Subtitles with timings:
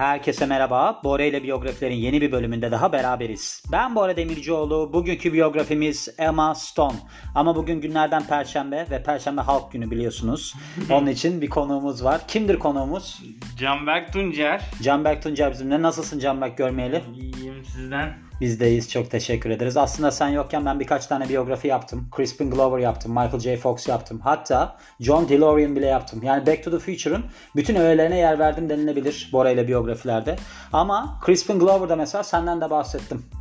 [0.00, 1.00] Herkese merhaba.
[1.04, 3.62] Bora ile biyografilerin yeni bir bölümünde daha beraberiz.
[3.72, 4.92] Ben Bora Demircioğlu.
[4.92, 6.96] Bugünkü biyografimiz Emma Stone.
[7.34, 10.54] Ama bugün günlerden Perşembe ve Perşembe Halk Günü biliyorsunuz.
[10.90, 12.20] Onun için bir konuğumuz var.
[12.28, 13.22] Kimdir konuğumuz?
[13.58, 14.62] Canberk Tuncer.
[14.82, 15.82] Canberk Tuncer bizimle.
[15.82, 17.02] Nasılsın Canberk görmeyeli?
[17.14, 18.29] İyiyim sizden.
[18.40, 18.90] Bizdeyiz.
[18.90, 19.76] Çok teşekkür ederiz.
[19.76, 22.08] Aslında sen yokken ben birkaç tane biyografi yaptım.
[22.16, 23.12] Crispin Glover yaptım.
[23.12, 23.56] Michael J.
[23.56, 24.20] Fox yaptım.
[24.20, 26.22] Hatta John DeLorean bile yaptım.
[26.22, 27.24] Yani Back to the Future'ın
[27.56, 30.36] bütün öğelerine yer verdim denilebilir Bora ile biyografilerde.
[30.72, 33.39] Ama Crispin Glover'da mesela senden de bahsettim.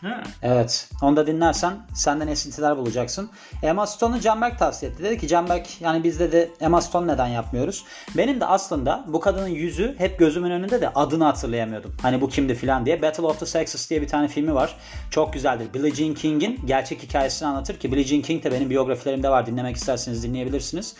[0.00, 0.22] Ha.
[0.42, 0.88] Evet.
[1.02, 3.30] Onu da dinlersen senden esintiler bulacaksın.
[3.62, 5.02] Emma Stone'u Canberk tavsiye etti.
[5.02, 7.84] Dedi ki Canberk yani bizde de Emma Stone neden yapmıyoruz?
[8.16, 11.96] Benim de aslında bu kadının yüzü hep gözümün önünde de adını hatırlayamıyordum.
[12.02, 13.02] Hani bu kimdi filan diye.
[13.02, 14.76] Battle of the Sexes diye bir tane filmi var.
[15.10, 15.74] Çok güzeldir.
[15.74, 19.46] Billie Jean King'in gerçek hikayesini anlatır ki Billie Jean King de benim biyografilerimde var.
[19.46, 20.94] Dinlemek isterseniz dinleyebilirsiniz.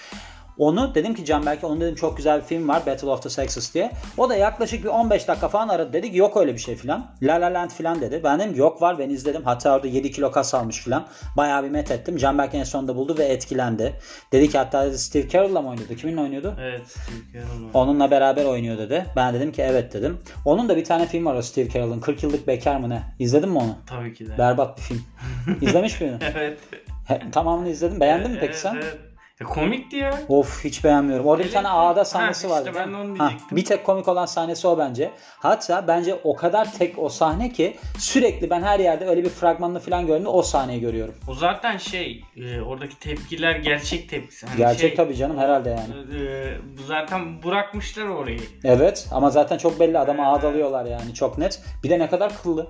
[0.58, 3.30] Onu dedim ki Can belki onun dedim çok güzel bir film var Battle of the
[3.30, 3.92] Sexes diye.
[4.16, 5.92] O da yaklaşık bir 15 dakika falan aradı.
[5.92, 7.06] Dedi ki yok öyle bir şey filan.
[7.22, 8.20] La La Land filan dedi.
[8.24, 9.42] Ben dedim ki yok var ben izledim.
[9.44, 11.06] Hatta orada 7 kilo kas almış filan.
[11.36, 12.16] Bayağı bir met ettim.
[12.16, 13.94] Can belki en sonunda buldu ve etkilendi.
[14.32, 15.94] Dedi ki hatta dedi, Steve Carell'la mı oynuyordu?
[15.94, 16.54] Kiminle oynuyordu?
[16.60, 16.86] Evet.
[16.86, 17.70] Steve Carell.
[17.74, 19.06] Onunla beraber oynuyor dedi.
[19.16, 20.18] Ben dedim ki evet dedim.
[20.44, 22.00] Onun da bir tane film var o Steve Carell'ın.
[22.00, 23.02] 40 yıllık bekar mı ne?
[23.18, 23.76] İzledin mi onu?
[23.86, 24.38] Tabii ki de.
[24.38, 25.02] Berbat bir film.
[25.60, 26.18] İzlemiş miydin?
[26.34, 26.58] evet.
[27.06, 28.00] He, Tamamını izledim.
[28.00, 28.74] Beğendin mi peki Evet, sen?
[28.74, 28.98] evet.
[29.40, 30.18] Ya komikti ya.
[30.28, 31.26] Of hiç beğenmiyorum.
[31.26, 32.70] Orada bir tane ağda Ha, sahnesi işte vardı.
[32.74, 33.56] ben de onu Ha, diyecektim.
[33.56, 35.10] bir tek komik olan sahnesi o bence.
[35.38, 39.80] Hatta bence o kadar tek o sahne ki sürekli ben her yerde öyle bir fragmanını
[39.80, 41.14] falan gördüğümde o sahneyi görüyorum.
[41.28, 44.46] O zaten şey e, oradaki tepkiler gerçek tepkisi.
[44.46, 46.22] Hani Gerçek şey, tabii canım herhalde yani.
[46.22, 48.40] e, bu zaten bırakmışlar orayı.
[48.64, 51.62] Evet ama zaten çok belli adamı ağdalıyorlar yani çok net.
[51.84, 52.66] Bir de ne kadar kıllı.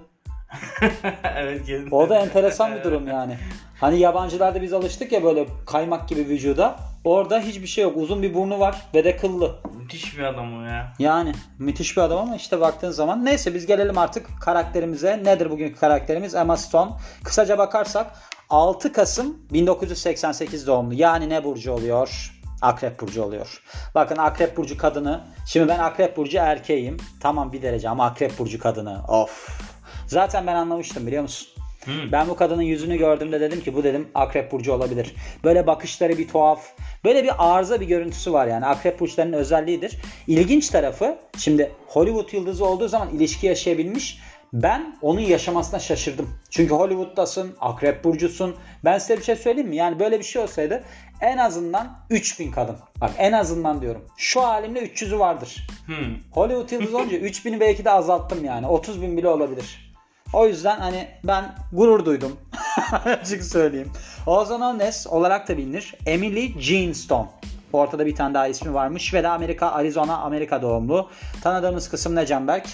[1.36, 1.60] evet.
[1.90, 3.36] O da enteresan bir durum yani.
[3.80, 6.76] Hani yabancılarda biz alıştık ya böyle kaymak gibi vücuda.
[7.04, 7.96] Orada hiçbir şey yok.
[7.96, 9.56] Uzun bir burnu var ve de kıllı.
[9.78, 10.92] Müthiş bir adam o ya.
[10.98, 15.20] Yani müthiş bir adam ama işte baktığın zaman neyse biz gelelim artık karakterimize.
[15.24, 16.34] Nedir bugünkü karakterimiz?
[16.34, 16.90] Emma Stone.
[17.24, 18.06] Kısaca bakarsak
[18.50, 20.94] 6 Kasım 1988 doğumlu.
[20.94, 22.32] Yani ne burcu oluyor?
[22.62, 23.62] Akrep burcu oluyor.
[23.94, 25.20] Bakın Akrep burcu kadını.
[25.46, 26.96] Şimdi ben Akrep burcu erkeğim.
[27.20, 29.00] Tamam bir derece ama Akrep burcu kadını.
[29.08, 29.60] Of.
[30.06, 31.48] Zaten ben anlamıştım biliyor musun?
[31.86, 32.12] Hı.
[32.12, 35.14] Ben bu kadının yüzünü gördüğümde dedim ki bu dedim akrep burcu olabilir.
[35.44, 36.64] Böyle bakışları bir tuhaf.
[37.04, 38.66] Böyle bir arıza bir görüntüsü var yani.
[38.66, 39.96] Akrep burçlarının özelliğidir.
[40.26, 44.18] İlginç tarafı şimdi Hollywood yıldızı olduğu zaman ilişki yaşayabilmiş.
[44.52, 46.30] Ben onun yaşamasına şaşırdım.
[46.50, 48.56] Çünkü Hollywood'dasın, akrep burcusun.
[48.84, 49.76] Ben size bir şey söyleyeyim mi?
[49.76, 50.84] Yani böyle bir şey olsaydı
[51.20, 52.76] en azından 3000 kadın.
[53.00, 54.04] Bak en azından diyorum.
[54.16, 55.66] Şu halimle 300'ü vardır.
[55.86, 55.92] Hı.
[56.30, 58.66] Hollywood yıldızı olunca 3000'i belki de azalttım yani.
[58.66, 59.85] 30 bin bile olabilir.
[60.32, 62.36] O yüzden hani ben gurur duydum.
[63.04, 63.92] Açık söyleyeyim.
[64.26, 65.94] Ozan Ones olarak da bilinir.
[66.06, 67.28] Emily Jean Stone.
[67.72, 71.10] Ortada bir tane daha ismi varmış ve de Amerika, Arizona, Amerika doğumlu.
[71.42, 72.68] Tanıdığımız kısım ne Canberk?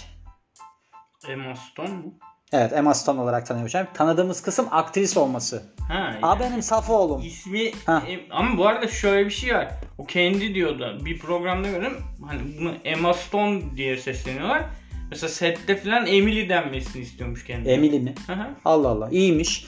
[1.29, 2.15] Emma Stone mu?
[2.53, 3.73] Evet Emma Stone olarak tanıyormuş.
[3.95, 5.63] Tanıdığımız kısım aktris olması.
[5.89, 6.13] Ha.
[6.23, 7.23] Aa benim saf oğlum.
[7.23, 8.03] İsmi Ha.
[8.09, 9.69] Em- ama bu arada şöyle bir şey var.
[9.99, 10.99] O kendi diyordu.
[11.05, 11.97] Bir programda gördüm.
[12.29, 14.63] Hani bunu Emma Stone diye sesleniyorlar.
[15.12, 17.69] Mesela sette falan Emily denmesini istiyormuş kendi.
[17.69, 18.15] Emily mi?
[18.27, 18.47] Hı hı.
[18.65, 19.67] Allah Allah iyiymiş.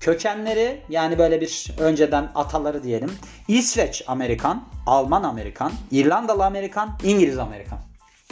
[0.00, 3.10] Kökenleri yani böyle bir önceden ataları diyelim.
[3.48, 7.78] İsveç Amerikan, Alman Amerikan, İrlandalı Amerikan, İngiliz Amerikan.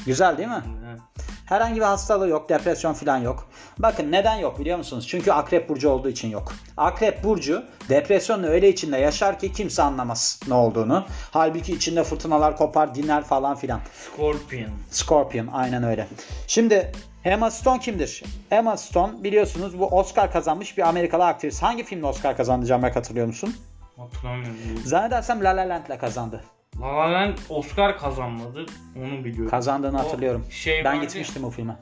[0.06, 0.62] Güzel değil mi?
[0.88, 1.00] Evet.
[1.46, 3.48] Herhangi bir hastalığı yok, depresyon falan yok.
[3.78, 5.08] Bakın neden yok biliyor musunuz?
[5.08, 6.52] Çünkü akrep burcu olduğu için yok.
[6.76, 11.06] Akrep burcu depresyonla öyle içinde yaşar ki kimse anlamaz ne olduğunu.
[11.30, 13.80] Halbuki içinde fırtınalar kopar, dinler falan filan.
[13.92, 14.70] Scorpion.
[14.90, 16.08] Scorpion aynen öyle.
[16.46, 16.92] Şimdi
[17.24, 18.22] Emma Stone kimdir?
[18.50, 21.62] Emma Stone biliyorsunuz bu Oscar kazanmış bir Amerikalı aktris.
[21.62, 23.56] Hangi filmle Oscar kazandı Canberk hatırlıyor musun?
[23.96, 24.56] Hatırlamıyorum.
[24.84, 26.44] Zannedersem La La Land'le kazandı.
[26.80, 28.66] La La Land Oscar kazanmadı.
[28.96, 29.50] Onu biliyorum.
[29.50, 30.44] Kazandığını O hatırlıyorum.
[30.50, 31.76] Şey ben gitmiştim o filme.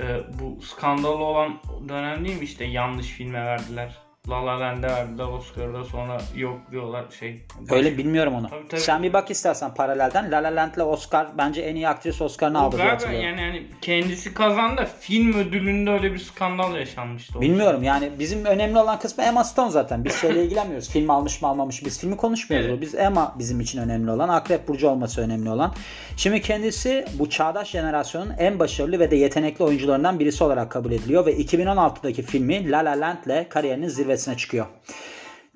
[0.00, 3.98] e, bu skandalı olan dönem değil mi işte yanlış filme verdiler.
[4.30, 7.42] La La Land'e verdiler Oscar'da sonra yok diyorlar şey.
[7.70, 8.48] Öyle bilmiyorum onu.
[8.50, 8.80] Tabii, tabii.
[8.80, 10.30] Sen bir bak istersen paralelden.
[10.32, 13.26] La La Land'le Oscar bence en iyi aktris Oscar'ını aldı diye hatırlıyorum.
[13.26, 17.40] yani hani kendisi kazandı film ödülünde öyle bir skandal yaşanmıştı.
[17.40, 20.04] Bilmiyorum yani bizim önemli olan kısmı Emma Stone zaten.
[20.04, 20.90] Biz şeyle ilgilenmiyoruz.
[20.90, 21.86] Film almış mı almamış mı?
[21.86, 22.68] Biz filmi konuşmuyoruz.
[22.68, 22.80] Evet.
[22.80, 24.28] Biz Emma bizim için önemli olan.
[24.28, 25.74] Akrep Burcu olması önemli olan.
[26.16, 31.26] Şimdi kendisi bu çağdaş jenerasyonun en başarılı ve de yetenekli oyuncularından birisi olarak kabul ediliyor.
[31.26, 33.88] Ve 2016'daki filmi La La Land ile kariyerinin
[34.18, 34.66] zirvesine çıkıyor.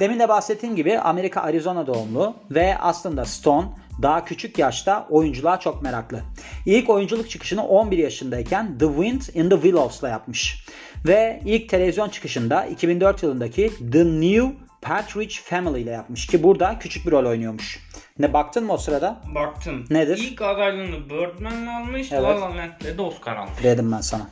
[0.01, 3.67] Demin de bahsettiğim gibi Amerika Arizona doğumlu ve aslında Stone
[4.03, 6.21] daha küçük yaşta oyunculuğa çok meraklı.
[6.67, 10.67] İlk oyunculuk çıkışını 11 yaşındayken The Wind in the Willows'la yapmış.
[11.07, 17.07] Ve ilk televizyon çıkışında 2004 yılındaki The New Partridge Family ile yapmış ki burada küçük
[17.07, 17.79] bir rol oynuyormuş.
[18.19, 19.21] Ne baktın mı o sırada?
[19.35, 19.85] Baktım.
[19.91, 20.19] Nedir?
[20.19, 22.13] İlk adaylığını Birdman'le almış.
[22.13, 22.23] Evet.
[22.23, 23.63] La La Land'le de Oscar almış.
[23.63, 24.27] Dedim ben sana.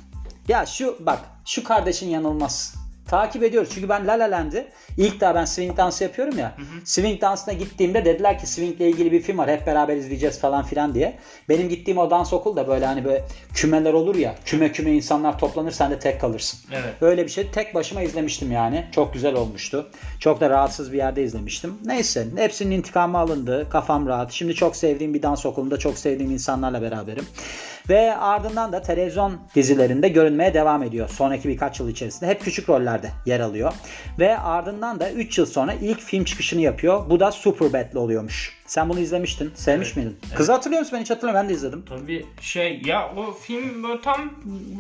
[0.48, 2.79] Ya şu bak şu kardeşin yanılmaz.
[3.08, 3.70] Takip ediyoruz.
[3.74, 6.56] Çünkü ben La La Land'i ilk daha ben swing dansı yapıyorum ya.
[6.84, 9.50] Swing dansına gittiğimde dediler ki swingle ilgili bir film var.
[9.50, 11.18] Hep beraber izleyeceğiz falan filan diye.
[11.48, 13.24] Benim gittiğim o dans okul da böyle hani böyle
[13.54, 14.34] kümeler olur ya.
[14.44, 16.60] Küme küme insanlar toplanır sen de tek kalırsın.
[16.72, 16.94] Evet.
[17.00, 18.86] Böyle bir şey tek başıma izlemiştim yani.
[18.92, 19.90] Çok güzel olmuştu.
[20.20, 21.74] Çok da rahatsız bir yerde izlemiştim.
[21.84, 23.66] Neyse hepsinin intikamı alındı.
[23.70, 24.32] Kafam rahat.
[24.32, 27.26] Şimdi çok sevdiğim bir dans okulunda çok sevdiğim insanlarla beraberim.
[27.88, 31.08] Ve ardından da televizyon dizilerinde görünmeye devam ediyor.
[31.08, 33.72] Sonraki birkaç yıl içerisinde hep küçük rollerde yer alıyor.
[34.18, 37.10] Ve ardından da 3 yıl sonra ilk film çıkışını yapıyor.
[37.10, 38.56] Bu da Superbad'le oluyormuş.
[38.66, 39.52] Sen bunu izlemiştin.
[39.54, 39.96] Sevmiş Evet.
[39.96, 40.18] miydin?
[40.36, 40.96] Kızı hatırlıyor musun?
[40.96, 41.48] Ben hiç hatırlamıyorum.
[41.48, 41.84] Ben de izledim.
[41.88, 44.32] Tabii şey ya o film böyle tam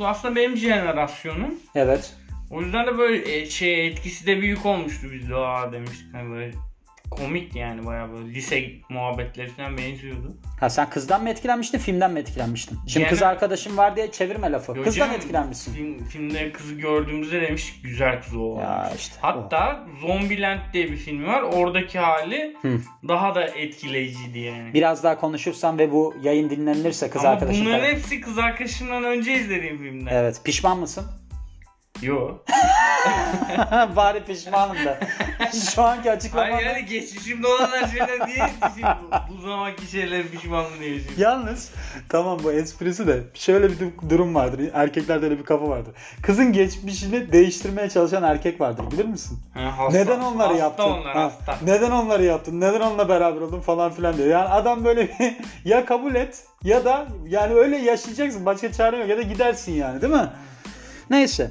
[0.04, 1.54] aslında benim jenerasyonum.
[1.74, 2.14] Evet.
[2.50, 6.30] O yüzden de böyle e, şey etkisi de büyük olmuştu biz de aa demiştik hani
[6.30, 6.52] böyle
[7.10, 10.36] komik yani bayağı böyle lise muhabbetleri falan benziyordu.
[10.60, 12.78] Ha sen kızdan mı etkilenmiştin, filmden mi etkilenmiştin?
[12.86, 14.72] Şimdi kız Genel- arkadaşım var diye çevirme lafı.
[14.78, 15.72] Yo Kızdan canım, etkilenmişsin.
[15.74, 18.60] Film, filmde kızı gördüğümüzde demiş güzel kız o.
[18.60, 21.42] Ya işte Hatta Zombieland diye bir film var.
[21.42, 22.80] Oradaki hali Hı.
[23.08, 24.74] daha da etkileyiciydi yani.
[24.74, 27.64] Biraz daha konuşursan ve bu yayın dinlenirse kız Ama arkadaşım.
[27.66, 30.12] bunların falan- hepsi kız arkadaşımdan önce izlediğim filmler.
[30.22, 30.40] Evet.
[30.44, 31.04] Pişman mısın?
[32.02, 32.30] Yo.
[33.96, 34.98] Bari pişmanım da.
[35.74, 36.50] Şu anki açıklamam.
[36.52, 38.18] Hayır yani geçmişimde olan her şeyler
[38.74, 38.86] şimdi
[39.30, 41.00] bu, bu zamanki şeyler pişmanlığı diye.
[41.16, 41.70] Yalnız
[42.08, 44.60] tamam bu esprisi de şöyle bir du- durum vardır.
[44.74, 45.94] Erkeklerde öyle bir kafa vardır.
[46.22, 49.38] Kızın geçmişini değiştirmeye çalışan erkek vardır bilir misin?
[49.54, 50.84] Ha, hasta- Neden onları hasta yaptın?
[50.84, 51.56] onlar Ha, hasta.
[51.64, 52.60] Neden onları yaptın?
[52.60, 54.28] Neden onunla beraber oldun falan filan diyor.
[54.28, 58.46] Yani adam böyle bir- ya kabul et ya da yani öyle yaşayacaksın.
[58.46, 60.28] Başka çare yok ya da gidersin yani değil mi?
[61.10, 61.50] Neyse.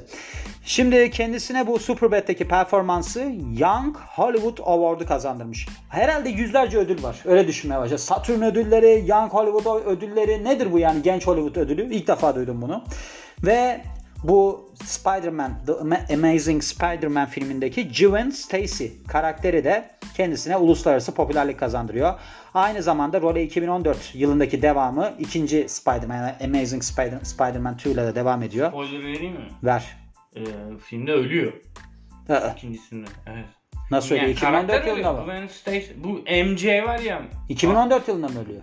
[0.64, 3.20] Şimdi kendisine bu Superbad'deki performansı
[3.58, 5.68] Young Hollywood Award'u kazandırmış.
[5.88, 7.16] Herhalde yüzlerce ödül var.
[7.24, 7.98] Öyle düşünmeye başladı.
[7.98, 11.94] Saturn ödülleri, Young Hollywood ödülleri nedir bu yani genç Hollywood ödülü?
[11.94, 12.84] İlk defa duydum bunu.
[13.42, 13.80] Ve
[14.24, 22.14] bu Spider-Man, The Ama- Amazing Spider-Man filmindeki Gwen Stacy karakteri de kendisine uluslararası popülerlik kazandırıyor.
[22.54, 28.42] Aynı zamanda role 2014 yılındaki devamı ikinci Spider-Man, Amazing Spider- Spider-Man 2 ile de devam
[28.42, 28.68] ediyor.
[28.68, 29.48] Spoiler vereyim mi?
[29.62, 29.96] Ver.
[30.36, 30.40] Ee,
[30.84, 31.52] filmde ölüyor
[32.28, 33.06] Aa, ikincisinde.
[33.26, 33.44] Evet.
[33.90, 34.22] Nasıl ölüyor?
[34.22, 35.26] Yani 2014 karakter yılında ölüyor.
[35.26, 35.32] mı?
[35.32, 35.92] Gwen Stacy.
[36.04, 36.08] Bu
[36.44, 37.22] MJ var ya.
[37.48, 38.62] 2014 yılında mı ölüyor?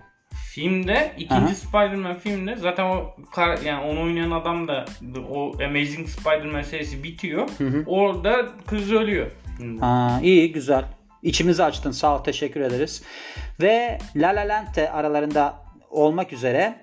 [0.57, 1.55] Filmde ikinci Aha.
[1.55, 4.85] Spider-Man filmde zaten o kar, yani onu oynayan adam da
[5.31, 7.49] o Amazing Spider-Man serisi bitiyor.
[7.85, 9.31] Orada kız ölüyor.
[9.81, 10.85] Aa, iyi güzel.
[11.23, 13.03] İçimizi açtın sağ ol teşekkür ederiz.
[13.61, 15.55] Ve La La Land de aralarında
[15.89, 16.81] olmak üzere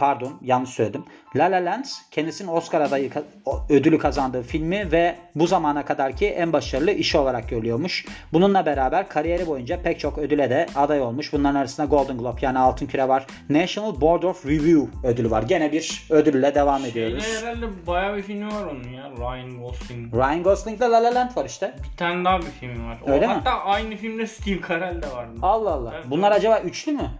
[0.00, 1.04] pardon yanlış söyledim.
[1.36, 3.10] La La Land kendisinin Oscar adayı
[3.46, 8.04] o- ödülü kazandığı filmi ve bu zamana kadarki en başarılı işi olarak görülüyormuş.
[8.32, 11.32] Bununla beraber kariyeri boyunca pek çok ödüle de aday olmuş.
[11.32, 13.26] Bunların arasında Golden Globe yani Altın Küre var.
[13.50, 15.42] National Board of Review ödülü var.
[15.42, 17.24] Gene bir ödülle devam ediyoruz.
[17.24, 19.10] Şeyde herhalde bayağı bir filmi var onun ya.
[19.18, 20.14] Ryan Gosling.
[20.14, 21.74] Ryan Gosling'le La La Land var işte.
[21.92, 22.98] Bir tane daha bir filmi var.
[23.06, 23.32] O, Öyle mi?
[23.32, 25.38] hatta aynı filmde Steve Carell de vardı.
[25.42, 25.90] Allah Allah.
[25.94, 27.10] Evet, Bunlar acaba üçlü mü?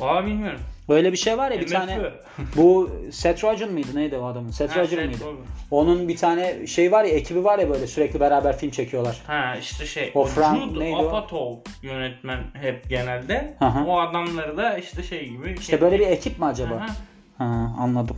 [0.00, 0.60] Valla bilmiyorum.
[0.88, 1.74] Böyle bir şey var ya bir MFÖ.
[1.74, 1.98] tane
[2.56, 4.50] bu Seth Rogen mıydı neydi o adamın?
[4.50, 5.24] Seth Ha, Rogen mıydı?
[5.24, 5.44] Rogen.
[5.70, 9.22] Onun bir tane şey var ya ekibi var ya böyle sürekli beraber film çekiyorlar.
[9.26, 10.12] Ha işte şey.
[10.14, 11.08] O O Frank Jude neydi o?
[11.08, 13.54] Apatow yönetmen hep genelde.
[13.58, 13.84] Hı hı.
[13.84, 15.56] O adamları da işte şey gibi.
[15.60, 16.74] İşte böyle bir ekip mi acaba?
[16.74, 16.86] Aha.
[17.38, 18.16] Ha, anladım.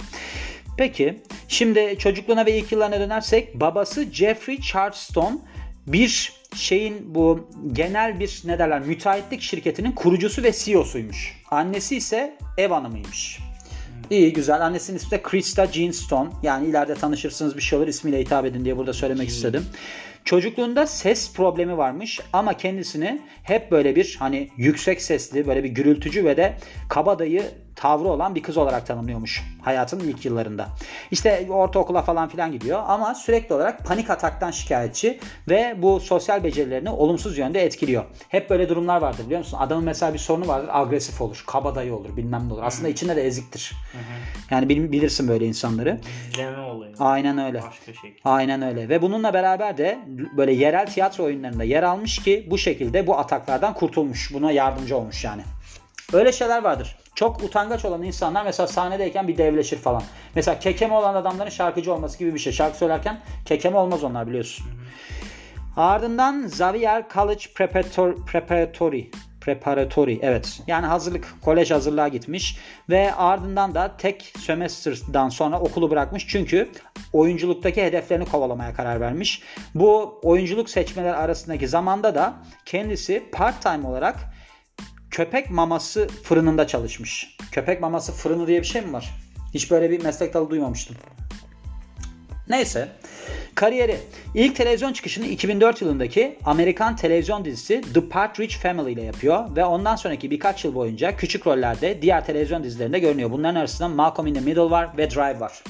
[0.78, 1.18] Peki
[1.49, 5.42] şimdi çocukluğuna ve ilk yıllarına dönersek babası Jeffrey Charleston
[5.87, 11.39] bir şeyin bu genel bir ne derler müteahhitlik şirketinin kurucusu ve CEO'suymuş.
[11.50, 13.40] Annesi ise ev hanımıymış.
[14.11, 14.66] İyi güzel.
[14.66, 16.30] Annesinin ismi de Krista Jean Stone.
[16.42, 19.64] Yani ileride tanışırsınız bir şey olur ismiyle hitap edin diye burada söylemek istedim.
[20.25, 26.25] Çocukluğunda ses problemi varmış ama kendisini hep böyle bir hani yüksek sesli böyle bir gürültücü
[26.25, 26.57] ve de
[26.88, 27.42] kabadayı
[27.80, 30.68] tavrı olan bir kız olarak tanımlıyormuş hayatının ilk yıllarında.
[31.10, 36.90] İşte ortaokula falan filan gidiyor ama sürekli olarak panik ataktan şikayetçi ve bu sosyal becerilerini
[36.90, 38.04] olumsuz yönde etkiliyor.
[38.28, 39.58] Hep böyle durumlar vardır biliyor musun?
[39.60, 42.62] Adamın mesela bir sorunu vardır agresif olur, kabadayı olur bilmem ne olur.
[42.64, 43.72] Aslında içinde de eziktir.
[44.50, 46.00] Yani bil- bilirsin böyle insanları.
[46.32, 46.94] İzleme olayı.
[46.99, 47.62] Aynen öyle.
[47.62, 48.16] Başka şey.
[48.25, 48.88] Aynen öyle.
[48.88, 49.99] Ve bununla beraber de
[50.37, 54.34] böyle yerel tiyatro oyunlarında yer almış ki bu şekilde bu ataklardan kurtulmuş.
[54.34, 55.42] Buna yardımcı olmuş yani.
[56.12, 56.96] Öyle şeyler vardır.
[57.14, 60.02] Çok utangaç olan insanlar mesela sahnedeyken bir devleşir falan.
[60.34, 62.52] Mesela kekeme olan adamların şarkıcı olması gibi bir şey.
[62.52, 64.66] Şarkı söylerken kekeme olmaz onlar biliyorsun.
[65.76, 73.96] Ardından Xavier College Preparator- Preparatory Preparatory evet yani hazırlık kolej hazırlığa gitmiş ve ardından da
[73.98, 76.68] tek semester'dan sonra okulu bırakmış çünkü
[77.12, 79.42] oyunculuktaki hedeflerini kovalamaya karar vermiş.
[79.74, 82.34] Bu oyunculuk seçmeler arasındaki zamanda da
[82.66, 84.16] kendisi part time olarak
[85.10, 87.36] köpek maması fırınında çalışmış.
[87.52, 89.10] Köpek maması fırını diye bir şey mi var?
[89.54, 90.96] Hiç böyle bir meslek dalı duymamıştım.
[92.48, 92.88] Neyse.
[93.54, 93.96] Kariyeri.
[94.34, 99.96] İlk televizyon çıkışını 2004 yılındaki Amerikan televizyon dizisi The Partridge Family ile yapıyor ve ondan
[99.96, 103.30] sonraki birkaç yıl boyunca küçük rollerde diğer televizyon dizilerinde görünüyor.
[103.30, 105.62] Bunların arasında Malcolm in the Middle var ve Drive var.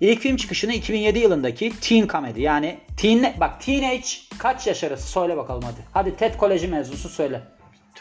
[0.00, 4.06] İlk film çıkışını 2007 yılındaki teen comedy yani teen bak teenage
[4.38, 5.80] kaç yaş arası söyle bakalım hadi.
[5.92, 7.53] Hadi TED Koleji mezunsu söyle.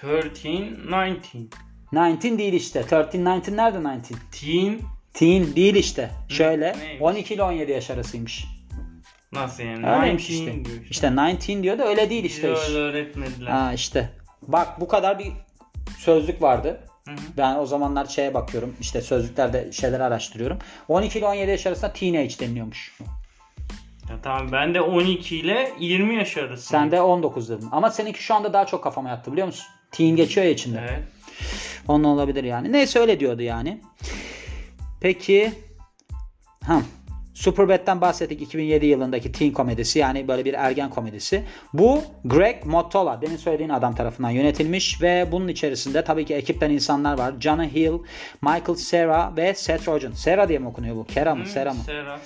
[0.03, 0.45] 13,
[0.93, 1.41] 19.
[1.95, 2.79] 19 değil işte.
[2.79, 4.17] 13, 19 nerede 19?
[4.31, 4.79] Teen
[5.13, 6.11] Teen değil işte.
[6.29, 7.01] Şöyle neymiş?
[7.01, 8.45] 12 ile 17 yaş arasıymış.
[9.31, 9.87] nasıl yani?
[9.87, 10.65] Öyleymiş 19 işte.
[10.65, 10.87] diyor işte.
[10.89, 12.53] İşte 19 diyor da öyle değil işte.
[12.53, 12.69] iş.
[12.69, 13.51] öyle öğretmediler.
[13.51, 14.09] Ha işte.
[14.47, 15.31] Bak bu kadar bir
[15.97, 16.79] sözlük vardı.
[17.05, 17.17] Hı hı.
[17.37, 18.75] Ben o zamanlar şeye bakıyorum.
[18.81, 20.59] işte sözlüklerde şeyler araştırıyorum.
[20.87, 22.99] 12 ile 17 yaş arasında teenage deniliyormuş.
[24.09, 26.67] Ya tamam ben de 12 ile 20 yaş arası.
[26.67, 27.67] Sen de 19 dedin.
[27.71, 29.67] Ama seninki şu anda daha çok kafama yattı biliyor musun?
[29.93, 30.79] Teen geçiyor ya içinde.
[30.89, 31.03] Evet.
[31.87, 32.71] Onun olabilir yani.
[32.71, 33.81] Neyse öyle diyordu yani.
[35.01, 35.51] Peki
[36.63, 36.81] ha
[37.33, 41.43] Superbad'den bahsettik 2007 yılındaki teen komedisi yani böyle bir ergen komedisi.
[41.73, 47.17] Bu Greg Mottola demin söylediğin adam tarafından yönetilmiş ve bunun içerisinde tabii ki ekipten insanlar
[47.17, 47.33] var.
[47.39, 47.99] Jonah Hill,
[48.41, 50.11] Michael Cera ve Seth Rogen.
[50.23, 51.05] Cera diye mi okunuyor bu?
[51.05, 51.43] Kera mı?
[51.43, 51.79] Hı, Sera mı?
[51.85, 52.19] Sera.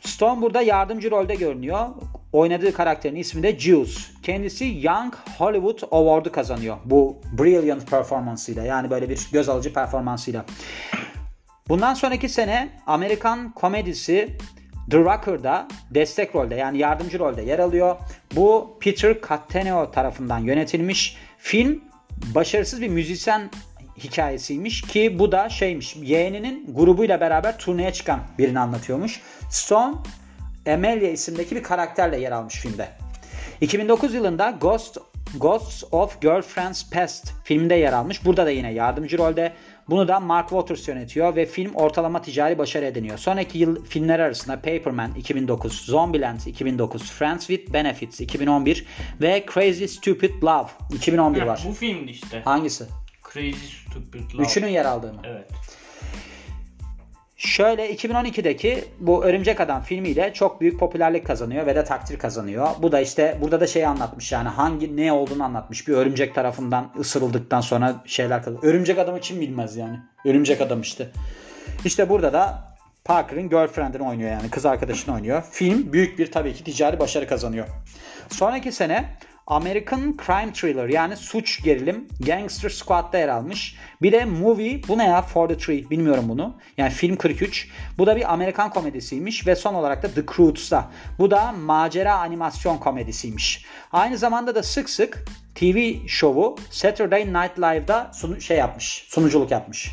[0.00, 1.86] Stone burada yardımcı rolde görünüyor.
[2.32, 4.00] Oynadığı karakterin ismi de Juice.
[4.22, 6.76] Kendisi Young Hollywood Award'u kazanıyor.
[6.84, 10.44] Bu brilliant performansıyla yani böyle bir göz alıcı performansıyla.
[11.68, 14.36] Bundan sonraki sene Amerikan komedisi
[14.90, 17.96] The Rocker'da destek rolde yani yardımcı rolde yer alıyor.
[18.36, 21.16] Bu Peter Cattaneo tarafından yönetilmiş.
[21.38, 21.84] Film
[22.34, 23.50] başarısız bir müzisyen
[23.98, 29.20] hikayesiymiş ki bu da şeymiş yeğeninin grubuyla beraber turneye çıkan birini anlatıyormuş.
[29.50, 29.94] Stone
[30.72, 32.88] Amelia isimdeki bir karakterle yer almış filmde.
[33.60, 34.98] 2009 yılında Ghost
[35.36, 38.24] Ghosts of Girlfriend's Past filminde yer almış.
[38.24, 39.52] Burada da yine yardımcı rolde.
[39.88, 43.18] Bunu da Mark Waters yönetiyor ve film ortalama ticari başarı ediniyor.
[43.18, 48.86] Sonraki yıl filmler arasında Paperman 2009, Zombieland 2009, Friends with Benefits 2011
[49.20, 51.64] ve Crazy Stupid Love 2011 Heh, var.
[51.68, 52.42] Bu filmdi işte.
[52.44, 52.84] Hangisi?
[53.38, 54.42] Crazy Stupid Love.
[54.42, 55.20] Üçünün yer aldığı mı?
[55.24, 55.50] Evet.
[57.36, 62.68] Şöyle 2012'deki bu Örümcek Adam filmiyle çok büyük popülerlik kazanıyor ve de takdir kazanıyor.
[62.82, 65.88] Bu da işte burada da şeyi anlatmış yani hangi ne olduğunu anlatmış.
[65.88, 68.72] Bir örümcek tarafından ısırıldıktan sonra şeyler kazanıyor.
[68.72, 69.98] Örümcek Adam'ı kim bilmez yani.
[70.24, 71.08] Örümcek Adam işte.
[71.84, 72.68] İşte burada da
[73.04, 75.42] Parker'ın girlfriend'ini oynuyor yani kız arkadaşını oynuyor.
[75.50, 77.66] Film büyük bir tabii ki ticari başarı kazanıyor.
[78.28, 79.18] Sonraki sene
[79.48, 83.74] American Crime Thriller yani suç gerilim Gangster Squad'da yer almış.
[84.02, 86.56] Bir de Movie bu ne ya For the Tree bilmiyorum bunu.
[86.76, 87.68] Yani film 43.
[87.98, 90.90] Bu da bir Amerikan komedisiymiş ve son olarak da The Croods'ta.
[91.18, 93.64] Bu da macera animasyon komedisiymiş.
[93.92, 95.24] Aynı zamanda da sık sık
[95.54, 99.90] TV şovu Saturday Night Live'da sunu- şey yapmış, sunuculuk yapmış.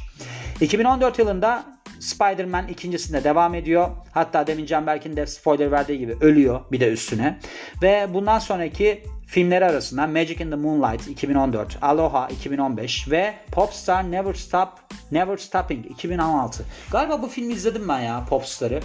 [0.62, 1.75] 2014 yılında
[2.06, 3.90] Spider-Man ikincisinde devam ediyor.
[4.12, 7.40] Hatta demin Canberk'in de spoiler verdiği gibi ölüyor bir de üstüne.
[7.82, 14.34] Ve bundan sonraki filmleri arasında Magic in the Moonlight 2014, Aloha 2015 ve Popstar Never
[14.34, 14.70] Stop
[15.12, 16.66] Never Stopping 2016.
[16.92, 18.80] Galiba bu filmi izledim ben ya Popstar'ı.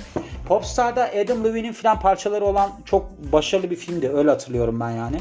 [0.48, 4.08] Popstar'da Adam Levine'in filan parçaları olan çok başarılı bir filmdi.
[4.08, 5.20] Öyle hatırlıyorum ben yani.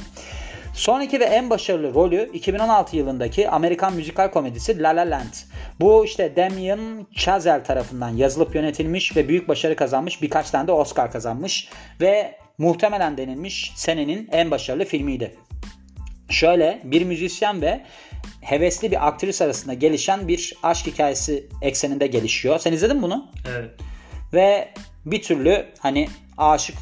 [0.73, 5.33] Sonraki ve en başarılı rolü 2016 yılındaki Amerikan müzikal komedisi La La Land.
[5.79, 10.21] Bu işte Damien Chazelle tarafından yazılıp yönetilmiş ve büyük başarı kazanmış.
[10.21, 11.69] Birkaç tane de Oscar kazanmış.
[12.01, 15.35] Ve muhtemelen denilmiş senenin en başarılı filmiydi.
[16.29, 17.81] Şöyle bir müzisyen ve
[18.41, 22.59] hevesli bir aktris arasında gelişen bir aşk hikayesi ekseninde gelişiyor.
[22.59, 23.31] Sen izledin mi bunu?
[23.49, 23.71] Evet.
[24.33, 24.69] Ve
[25.05, 26.75] bir türlü hani aşık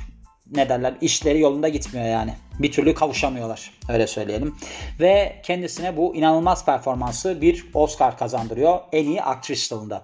[0.55, 2.33] ne derler işleri yolunda gitmiyor yani.
[2.59, 4.55] Bir türlü kavuşamıyorlar öyle söyleyelim.
[4.99, 10.03] Ve kendisine bu inanılmaz performansı bir Oscar kazandırıyor en iyi aktris dalında.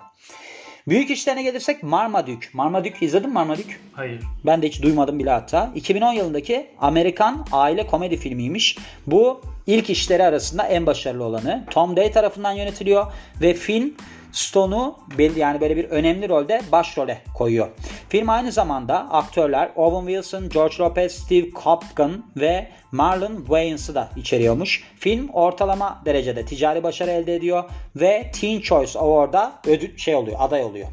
[0.88, 2.48] Büyük işlerine gelirsek Marmaduke.
[2.54, 3.74] Marmaduke izledin mi Marmaduke?
[3.94, 4.20] Hayır.
[4.46, 5.72] Ben de hiç duymadım bile hatta.
[5.76, 8.78] 2010 yılındaki Amerikan aile komedi filmiymiş.
[9.08, 11.66] Bu ilk işleri arasında en başarılı olanı.
[11.70, 13.06] Tom Day tarafından yönetiliyor
[13.42, 13.94] ve film
[14.34, 14.96] Stone'u
[15.36, 17.68] yani böyle bir önemli rolde başrole koyuyor.
[18.10, 24.84] Film aynı zamanda aktörler Owen Wilson, George Lopez, Steve Copgan ve Marlon Waynes'ı da içeriyormuş.
[25.00, 27.63] Film ortalama derecede ticari başarı elde ediyor
[27.96, 30.88] ve Teen Choice Award'a ödül şey oluyor, aday oluyor.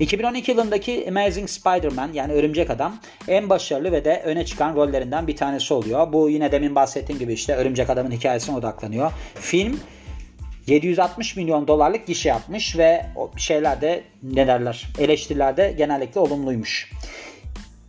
[0.00, 2.96] 2012 yılındaki Amazing Spider-Man yani Örümcek Adam
[3.28, 6.12] en başarılı ve de öne çıkan rollerinden bir tanesi oluyor.
[6.12, 9.12] Bu yine demin bahsettiğim gibi işte Örümcek Adam'ın hikayesine odaklanıyor.
[9.34, 9.80] Film
[10.68, 13.06] 760 milyon dolarlık gişe yapmış ve
[13.36, 16.92] şeylerde ne derler eleştirilerde genellikle olumluymuş.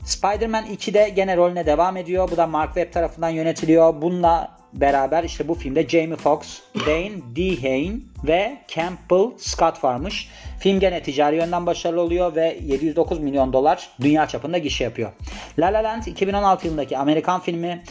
[0.05, 2.31] Spider-Man 2'de gene rolüne devam ediyor.
[2.31, 4.01] Bu da Mark Webb tarafından yönetiliyor.
[4.01, 10.29] Bununla beraber işte bu filmde Jamie Foxx, Dane DeHane ve Campbell Scott varmış.
[10.59, 15.11] Film gene ticari yönden başarılı oluyor ve 709 milyon dolar dünya çapında gişe yapıyor.
[15.59, 17.83] La La Land 2016 yılındaki Amerikan filmi.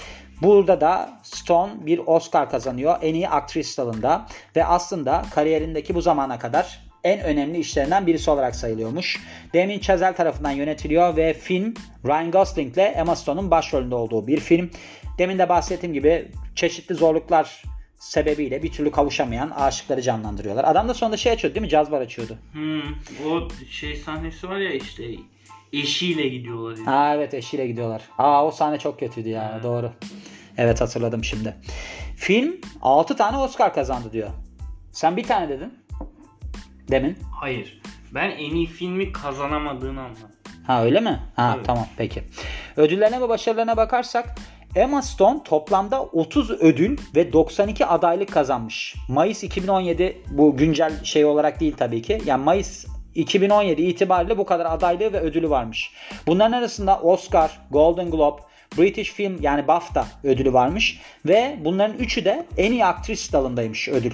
[0.43, 4.27] Burada da Stone bir Oscar kazanıyor en iyi aktris dalında
[4.57, 9.21] ve aslında kariyerindeki bu zamana kadar en önemli işlerinden birisi olarak sayılıyormuş.
[9.55, 11.75] Damien Chazelle tarafından yönetiliyor ve film
[12.07, 14.71] Ryan Gosling ile Emma Stone'un başrolünde olduğu bir film.
[15.19, 17.63] Demin de bahsettiğim gibi çeşitli zorluklar
[17.99, 20.65] sebebiyle bir türlü kavuşamayan aşıkları canlandırıyorlar.
[20.65, 21.71] Adam da sonunda şey açıyordu değil mi?
[21.71, 22.39] Caz bar açıyordu.
[22.53, 22.83] Hmm,
[23.27, 25.05] o şey sahnesi var ya işte
[25.73, 26.77] eşiyle gidiyorlar.
[26.77, 26.85] Yani.
[26.87, 28.03] Ha evet eşiyle gidiyorlar.
[28.19, 29.65] Aa o sahne çok kötüydü ya Evet.
[29.65, 29.93] doğru.
[30.57, 31.57] Evet hatırladım şimdi.
[32.17, 34.29] Film 6 tane Oscar kazandı diyor.
[34.93, 35.75] Sen bir tane dedin.
[36.91, 37.19] Demin.
[37.41, 37.81] Hayır.
[38.15, 40.29] Ben en iyi filmi kazanamadığını anladım.
[40.67, 41.21] Ha öyle mi?
[41.37, 41.67] Ha Evet.
[41.67, 42.23] tamam peki.
[42.77, 44.35] Ödüllerine ve başarılarına bakarsak
[44.77, 48.95] Emma Stone toplamda 30 ödül ve 92 adaylık kazanmış.
[49.09, 52.23] Mayıs 2017 bu güncel şey olarak değil tabii ki.
[52.27, 52.87] Yani Mayıs
[53.19, 55.93] 2017 itibariyle bu kadar adaylığı ve ödülü varmış.
[56.27, 58.43] Bunların arasında Oscar, Golden Globe,
[58.79, 64.13] British Film yani BAFTA ödülü varmış ve bunların üçü de en iyi aktris dalındaymış ödül.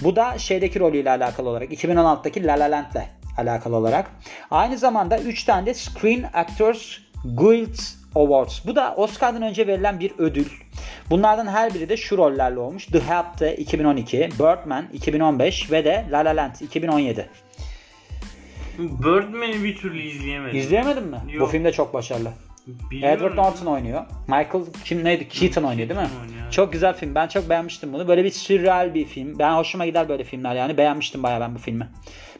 [0.00, 3.04] Bu da şeydeki rolüyle alakalı olarak 2016'daki La La Land'le
[3.38, 4.10] alakalı olarak.
[4.50, 7.78] Aynı zamanda 3 tane de Screen Actors Guild
[8.14, 8.66] Awards.
[8.66, 10.46] Bu da Oscar'dan önce verilen bir ödül.
[11.10, 12.86] Bunlardan her biri de şu rollerle olmuş.
[12.86, 17.30] The Help'te 2012, Birdman 2015 ve de La La Land 2017.
[18.80, 20.56] Birdman'i bir türlü izleyemedim.
[20.56, 21.18] İzleyemedin mi?
[21.26, 21.50] Bu Yok.
[21.50, 22.30] film de çok başarılı.
[22.90, 23.16] Biliyorum.
[23.16, 24.02] Edward Norton oynuyor.
[24.28, 25.28] Michael kim neydi?
[25.28, 26.08] Keaton oynuyor değil mi?
[26.22, 26.50] Oynuyor.
[26.50, 27.14] Çok güzel film.
[27.14, 28.08] Ben çok beğenmiştim bunu.
[28.08, 29.38] Böyle bir sürreal bir film.
[29.38, 30.76] Ben hoşuma gider böyle filmler yani.
[30.78, 31.88] Beğenmiştim bayağı ben bu filmi.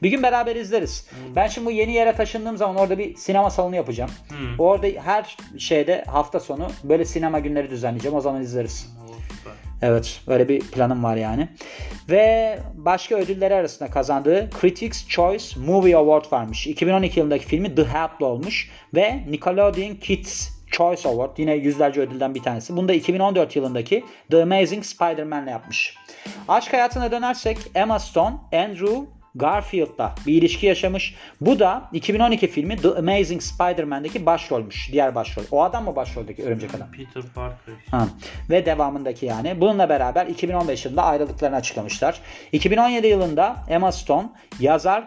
[0.02, 1.10] Bir gün beraber izleriz.
[1.36, 4.10] Ben şimdi bu yeni yere taşındığım zaman orada bir sinema salonu yapacağım.
[4.28, 4.62] Hı.
[4.62, 8.16] Orada her şeyde hafta sonu böyle sinema günleri düzenleyeceğim.
[8.16, 8.96] O zaman izleriz.
[9.82, 11.48] Evet, öyle bir planım var yani.
[12.10, 16.66] Ve başka ödülleri arasında kazandığı Critics Choice Movie Award varmış.
[16.66, 22.42] 2012 yılındaki filmi The Help'le olmuş ve Nickelodeon Kids Choice Award yine yüzlerce ödülden bir
[22.42, 22.76] tanesi.
[22.76, 25.96] Bunu da 2014 yılındaki The Amazing Spider-Man'le yapmış.
[26.48, 31.14] Aşk hayatına dönersek Emma Stone, Andrew Garfield'la bir ilişki yaşamış.
[31.40, 34.88] Bu da 2012 filmi The Amazing Spider-Man'deki başrolmüş.
[34.92, 35.42] Diğer başrol.
[35.50, 36.90] O adam mı başroldeki örümcek adam?
[36.90, 37.74] Peter Parker.
[37.90, 38.08] Ha.
[38.50, 39.60] Ve devamındaki yani.
[39.60, 42.20] Bununla beraber 2015 yılında ayrılıklarını açıklamışlar.
[42.52, 44.28] 2017 yılında Emma Stone
[44.60, 45.04] yazar,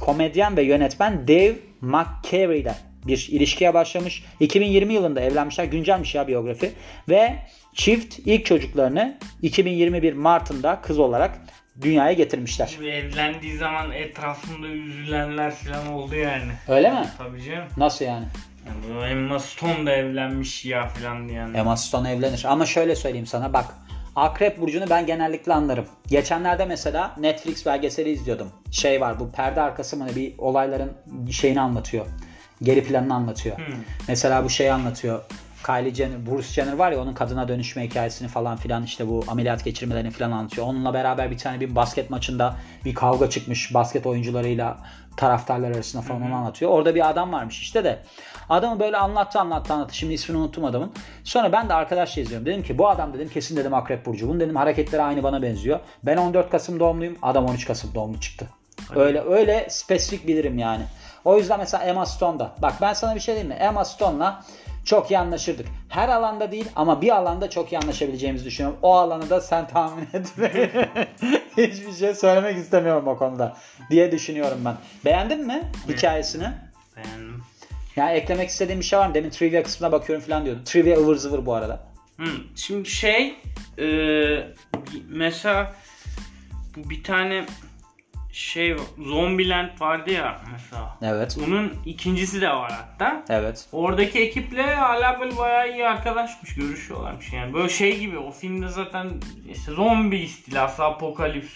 [0.00, 2.74] komedyen ve yönetmen Dave McCary ile
[3.06, 4.24] bir ilişkiye başlamış.
[4.40, 5.64] 2020 yılında evlenmişler.
[5.64, 6.72] Güncelmiş ya biyografi.
[7.08, 7.36] Ve
[7.74, 11.40] çift ilk çocuklarını 2021 Mart'ında kız olarak
[11.82, 12.78] dünyaya getirmişler.
[12.82, 16.52] Evlendiği zaman etrafında üzülenler falan oldu yani.
[16.68, 17.06] Öyle mi?
[17.18, 17.68] Tabii canım.
[17.76, 18.26] Nasıl yani?
[18.66, 21.54] Yani bu Emma Stone da evlenmiş ya falan diyen.
[21.54, 22.44] Emma Stone evlenir.
[22.48, 23.64] Ama şöyle söyleyeyim sana bak.
[24.16, 25.84] Akrep burcunu ben genellikle anlarım.
[26.06, 28.52] Geçenlerde mesela Netflix belgeseli izliyordum.
[28.70, 30.92] Şey var bu perde arkası mı bir olayların
[31.30, 32.06] şeyini anlatıyor.
[32.62, 33.56] Geri planını anlatıyor.
[33.56, 33.74] Hmm.
[34.08, 35.24] Mesela bu şeyi anlatıyor.
[35.66, 39.64] Kylie Jenner, Bruce Jenner var ya onun kadına dönüşme hikayesini falan filan işte bu ameliyat
[39.64, 40.66] geçirmelerini falan anlatıyor.
[40.66, 44.78] Onunla beraber bir tane bir basket maçında bir kavga çıkmış basket oyuncularıyla
[45.16, 46.70] taraftarlar arasında falan onu anlatıyor.
[46.70, 47.98] Orada bir adam varmış işte de.
[48.48, 49.96] Adamı böyle anlattı anlattı anlattı.
[49.96, 50.92] Şimdi ismini unuttum adamın.
[51.24, 52.46] Sonra ben de arkadaşla izliyorum.
[52.46, 54.28] Dedim ki bu adam dedim kesin dedim Akrep Burcu.
[54.28, 55.80] Bunun dedim hareketleri aynı bana benziyor.
[56.02, 57.18] Ben 14 Kasım doğumluyum.
[57.22, 58.48] Adam 13 Kasım doğumlu çıktı.
[58.94, 60.82] Öyle öyle spesifik bilirim yani.
[61.24, 62.52] O yüzden mesela Emma Stone'da.
[62.62, 63.58] Bak ben sana bir şey diyeyim mi?
[63.60, 64.44] Emma Stone'la
[64.86, 65.66] çok iyi anlaşırdık.
[65.88, 68.78] Her alanda değil ama bir alanda çok iyi anlaşabileceğimizi düşünüyorum.
[68.82, 70.32] O alanı da sen tahmin et.
[71.56, 73.56] Hiçbir şey söylemek istemiyorum o konuda
[73.90, 74.74] diye düşünüyorum ben.
[75.04, 76.48] Beğendin mi hikayesini?
[76.96, 77.42] Beğendim.
[77.96, 79.14] Yani eklemek istediğim bir şey var mı?
[79.14, 80.60] Demin trivia kısmına bakıyorum falan diyordu.
[80.64, 81.80] Trivia ıvır zıvır bu arada.
[82.16, 83.34] Hmm, Şimdi şey
[83.78, 83.86] e,
[85.08, 85.74] mesela
[86.76, 87.44] bu bir tane
[88.36, 90.98] şey Zombieland vardı ya mesela.
[91.02, 91.36] Evet.
[91.46, 93.24] Bunun ikincisi de var hatta.
[93.28, 93.68] Evet.
[93.72, 97.54] Oradaki ekiple hala böyle bayağı iyi arkadaşmış, görüşüyorlarmış yani.
[97.54, 99.08] Böyle şey gibi o filmde zaten
[99.50, 101.52] işte zombi istilası, apokalips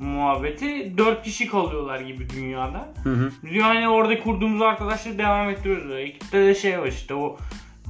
[0.00, 0.98] muhabbeti.
[0.98, 2.88] Dört kişi kalıyorlar gibi dünyada.
[3.02, 3.32] Hı hı.
[3.62, 5.92] Hani orada kurduğumuz arkadaşları devam ettiriyoruz.
[5.96, 7.36] Ekipte de şey var işte o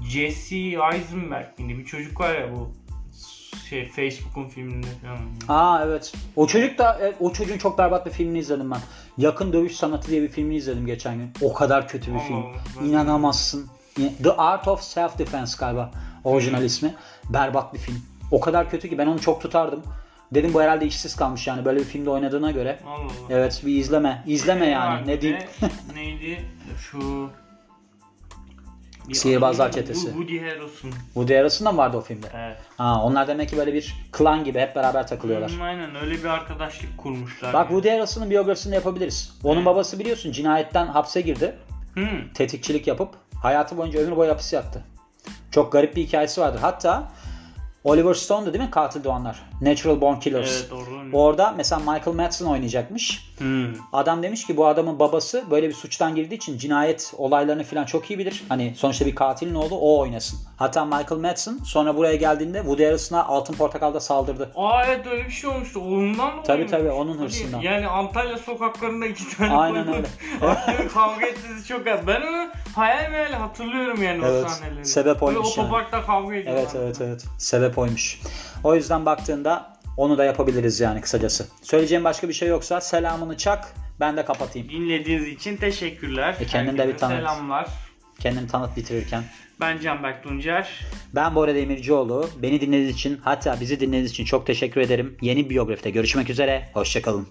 [0.09, 1.79] Jesse Eisenberg miydi?
[1.79, 2.73] Bir çocuk var ya bu
[3.73, 5.59] şey Facebook'un filminde falan.
[5.59, 6.13] Aa evet.
[6.37, 8.81] O çocuk da e, o çocuğun çok berbat bir filmini izledim ben.
[9.19, 11.31] Yakın Dövüş Sanatı diye bir filmini izledim geçen gün.
[11.43, 12.37] O kadar kötü bir Allah film.
[12.37, 13.67] Allah, İnanamazsın.
[14.23, 15.91] The Art of Self Defense galiba
[16.25, 16.95] orijinal ismi.
[17.29, 17.99] Berbat bir film.
[18.31, 19.83] O kadar kötü ki ben onu çok tutardım.
[20.35, 22.79] Dedim bu herhalde işsiz kalmış yani böyle bir filmde oynadığına göre.
[22.87, 23.11] Allah Allah.
[23.31, 24.25] Evet bir izleme.
[24.27, 25.07] İzleme Şey yani.
[25.07, 25.43] Ne diyeyim?
[25.95, 26.45] neydi
[26.79, 27.31] şu
[29.09, 30.07] bir Sihirbazlar Çetesi.
[30.07, 30.91] Woody Harrelson.
[31.15, 32.27] Woody Harrelson da mı vardı o filmde?
[32.37, 32.57] Evet.
[32.77, 35.51] Ha, onlar demek ki böyle bir klan gibi hep beraber takılıyorlar.
[35.51, 37.53] Hmm, aynen öyle bir arkadaşlık kurmuşlar.
[37.53, 37.69] Bak yani.
[37.69, 39.39] Woody Harrelson'ın biyografisini yapabiliriz.
[39.45, 39.67] Onun Evet.
[39.67, 41.57] babası biliyorsun cinayetten hapse girdi.
[41.95, 42.33] Hmm.
[42.35, 44.85] Tetikçilik yapıp hayatı boyunca ömür boyu hapis yattı.
[45.51, 46.59] Çok garip bir hikayesi vardır.
[46.63, 47.13] Hatta
[47.85, 49.43] Oliver Stone'du değil mi katil doğanlar?
[49.63, 50.61] Natural Born Killers.
[50.61, 50.87] Evet doğru.
[51.13, 53.33] Orada mesela Michael Madsen oynayacakmış.
[53.39, 53.67] Hmm.
[53.93, 58.11] Adam demiş ki bu adamın babası böyle bir suçtan girdiği için cinayet olaylarını falan çok
[58.11, 58.45] iyi bilir.
[58.49, 60.39] Hani sonuçta bir katilin oğlu o oynasın.
[60.57, 64.51] Hatta Michael Madsen sonra buraya geldiğinde Woody Harrelson'a Altın Portakal'da saldırdı.
[64.57, 65.81] Aa evet öyle bir şey olmuştu.
[65.81, 67.61] Ondan mı Tabii, tabii, onun hırsından.
[67.61, 70.07] Yani Antalya sokaklarında iki tane Aynen koyun- öyle.
[70.81, 74.85] Abi kavga ettiğinizi çok Ben onu hayal meyal hatırlıyorum yani Evet, o sahneleri.
[74.87, 75.67] sebep Böyle oymuş yani.
[75.67, 76.63] otoparkta kavga ediyorlar.
[76.63, 77.25] Evet evet evet.
[77.39, 78.21] Sebep oymuş.
[78.65, 81.47] O yüzden baktığında onu da yapabiliriz yani kısacası.
[81.63, 84.69] Söyleyeceğim başka bir şey yoksa selamını çak ben de kapatayım.
[84.69, 86.37] Dinlediğiniz için teşekkürler.
[86.41, 87.17] E, kendini de bir tanıt.
[87.17, 87.69] Selamlar.
[88.21, 89.25] Kendini tanıt bitirirken.
[89.61, 90.81] Ben Canberk Tuncer.
[91.15, 92.31] Ben Bora Demircioğlu.
[92.43, 95.17] Beni dinlediğiniz için hatta bizi dinlediğiniz için çok teşekkür ederim.
[95.21, 96.71] Yeni biyografide görüşmek üzere.
[96.75, 97.29] Hoşçakalın.